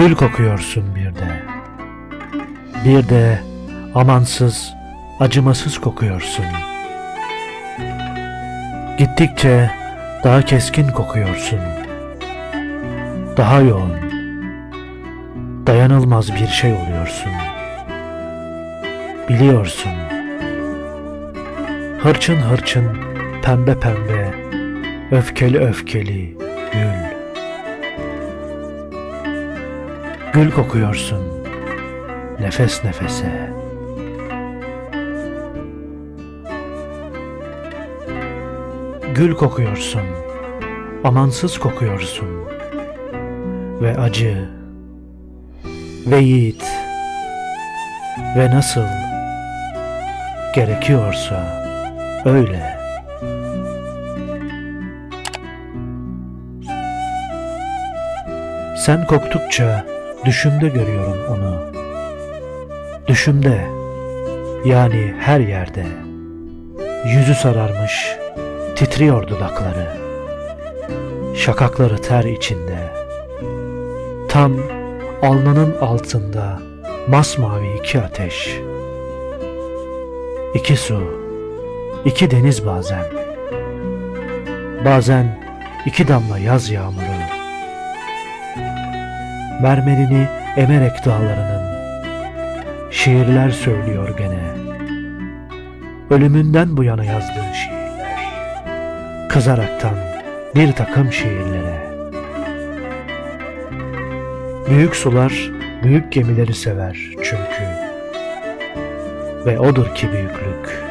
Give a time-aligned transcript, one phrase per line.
[0.00, 1.42] Gül kokuyorsun bir de.
[2.84, 3.38] Bir de
[3.94, 4.72] amansız,
[5.20, 6.44] acımasız kokuyorsun.
[8.98, 9.70] Gittikçe
[10.24, 11.58] daha keskin kokuyorsun.
[13.36, 13.96] Daha yoğun,
[15.66, 17.32] dayanılmaz bir şey oluyorsun.
[19.28, 19.92] Biliyorsun.
[21.98, 22.98] Hırçın hırçın,
[23.42, 24.34] pembe pembe,
[25.10, 26.36] öfkeli öfkeli
[26.72, 27.09] gül.
[30.32, 31.44] Gül kokuyorsun
[32.40, 33.50] nefes nefese.
[39.14, 40.02] Gül kokuyorsun,
[41.04, 42.28] amansız kokuyorsun.
[43.82, 44.48] Ve acı,
[46.06, 46.64] ve yiğit,
[48.36, 48.84] ve nasıl
[50.54, 51.64] gerekiyorsa
[52.24, 52.80] öyle.
[58.76, 61.60] Sen koktukça düşümde görüyorum onu.
[63.06, 63.66] Düşümde,
[64.64, 65.86] yani her yerde.
[67.06, 68.16] Yüzü sararmış,
[68.76, 69.96] titriyor dudakları.
[71.36, 72.92] Şakakları ter içinde.
[74.28, 74.52] Tam
[75.22, 76.58] alnının altında
[77.08, 78.60] masmavi iki ateş.
[80.54, 81.02] İki su,
[82.04, 83.04] iki deniz bazen.
[84.84, 85.40] Bazen
[85.86, 87.09] iki damla yaz yağmuru.
[89.62, 91.62] Mermerini emerek dağlarının.
[92.90, 94.40] Şiirler söylüyor gene.
[96.10, 98.20] Ölümünden bu yana yazdığı şiirler.
[99.28, 99.94] Kızaraktan
[100.54, 101.90] bir takım şiirlere.
[104.70, 105.50] Büyük sular
[105.82, 107.62] büyük gemileri sever çünkü.
[109.46, 110.84] Ve odur ki büyüklük.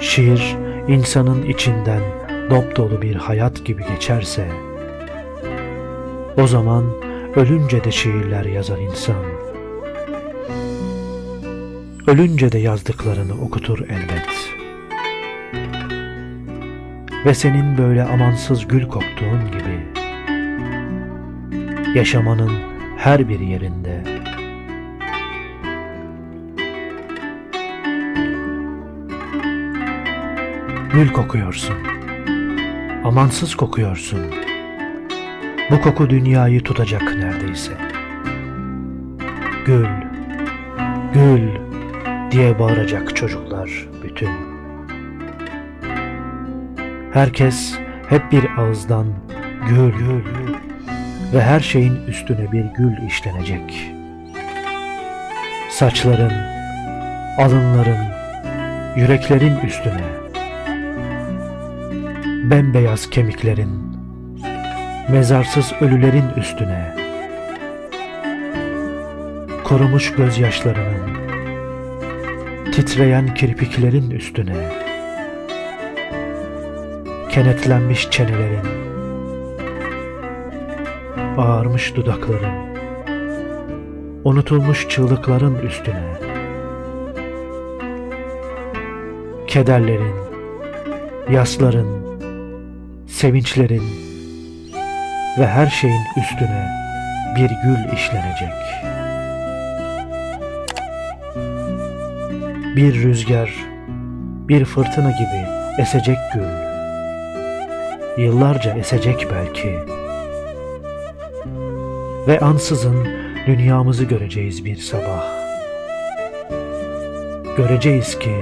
[0.00, 0.56] Şiir
[0.88, 2.02] insanın içinden
[2.50, 4.67] dop dolu bir hayat gibi geçerse
[6.38, 6.84] o zaman
[7.36, 9.16] ölünce de şiirler yazar insan.
[12.06, 14.54] Ölünce de yazdıklarını okutur elbet.
[17.26, 19.86] Ve senin böyle amansız gül koktuğun gibi
[21.94, 22.52] yaşamanın
[22.96, 24.04] her bir yerinde
[30.92, 31.76] gül kokuyorsun.
[33.04, 34.37] Amansız kokuyorsun.
[35.70, 37.72] Bu koku dünyayı tutacak neredeyse.
[39.66, 39.86] Gül,
[41.14, 41.48] gül
[42.30, 44.30] diye bağıracak çocuklar bütün.
[47.12, 47.78] Herkes
[48.08, 49.06] hep bir ağızdan
[49.68, 50.54] gül, gül, gül
[51.34, 53.92] ve her şeyin üstüne bir gül işlenecek.
[55.70, 56.32] Saçların,
[57.38, 58.06] alınların,
[58.96, 60.04] yüreklerin üstüne,
[62.50, 63.87] bembeyaz kemiklerin,
[65.08, 66.94] mezarsız ölülerin üstüne,
[69.64, 71.16] kurumuş gözyaşlarının,
[72.72, 74.56] titreyen kirpiklerin üstüne,
[77.30, 78.66] kenetlenmiş çenelerin,
[81.38, 82.68] ağarmış dudakların,
[84.24, 86.04] unutulmuş çığlıkların üstüne,
[89.46, 90.14] kederlerin,
[91.30, 91.88] yasların,
[93.06, 94.07] sevinçlerin
[95.38, 96.68] ve her şeyin üstüne
[97.36, 98.52] bir gül işlenecek.
[102.76, 103.50] Bir rüzgar,
[104.48, 105.46] bir fırtına gibi
[105.78, 106.68] esecek gül.
[108.24, 109.74] Yıllarca esecek belki.
[112.26, 113.06] Ve ansızın
[113.46, 115.24] dünyamızı göreceğiz bir sabah.
[117.56, 118.34] Göreceğiz ki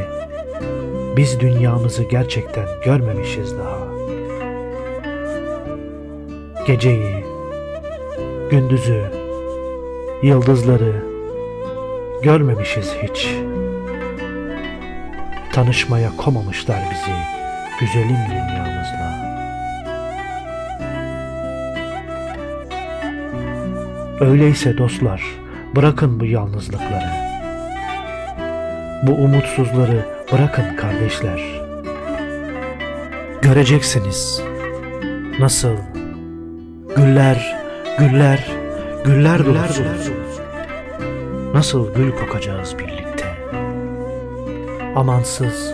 [1.16, 3.75] biz dünyamızı gerçekten görmemişiz daha.
[6.66, 7.24] Geceyi,
[8.50, 9.10] gündüzü,
[10.22, 11.04] yıldızları
[12.22, 13.28] görmemişiz hiç.
[15.52, 17.12] Tanışmaya komamışlar bizi
[17.80, 19.16] güzelim dünyamızla.
[24.20, 25.22] Öyleyse dostlar
[25.76, 27.10] bırakın bu yalnızlıkları.
[29.02, 31.40] Bu umutsuzları bırakın kardeşler.
[33.42, 34.42] Göreceksiniz
[35.38, 35.76] nasıl
[36.96, 37.56] güller,
[37.98, 38.46] güller,
[39.04, 40.12] güller dolusu.
[41.54, 43.36] Nasıl gül kokacağız birlikte.
[44.96, 45.72] Amansız,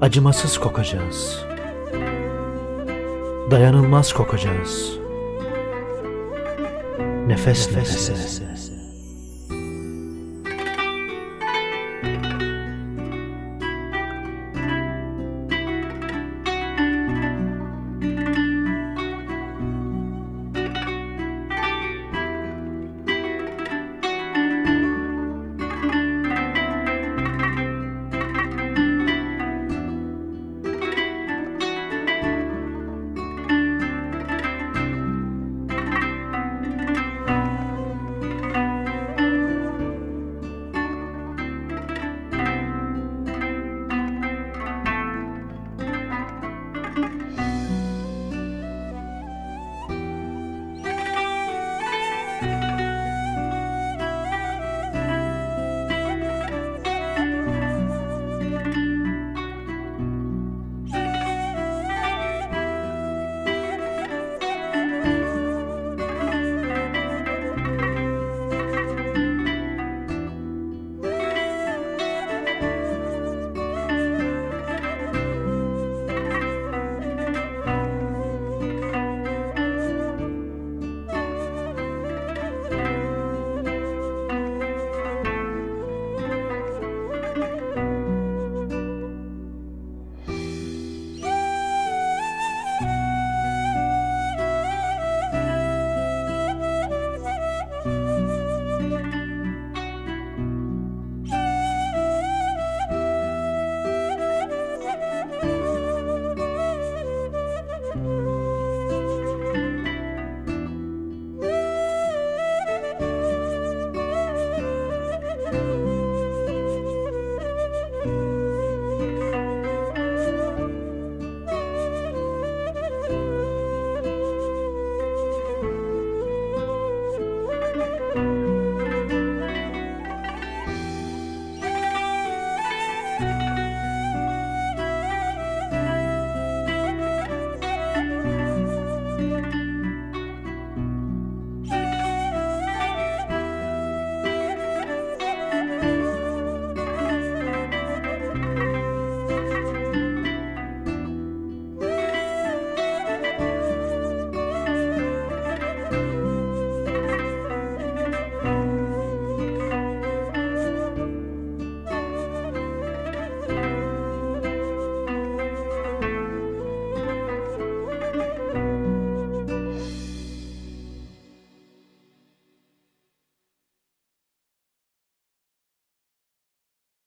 [0.00, 1.44] acımasız kokacağız.
[3.50, 4.92] Dayanılmaz kokacağız.
[7.26, 8.71] Nefes nefese.